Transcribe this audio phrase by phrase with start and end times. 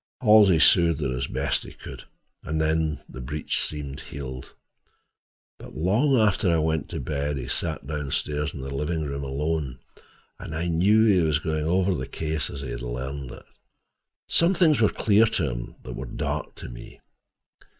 [0.21, 2.05] Halsey soothed her as best he could,
[2.43, 2.59] and
[3.07, 4.55] the breach seemed healed.
[5.59, 9.23] But long after I went to bed he sat down stairs in the living room
[9.23, 9.77] alone,
[10.39, 13.45] and I knew he was going over the case as he had learned it.
[14.27, 16.99] Some things were clear to him that were dark to me.